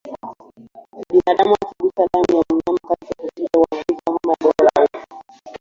[1.13, 5.05] Binadamu akigusa damu ya mnyama wakati wa kuchinja huambukizwa homa ya bonde la ufa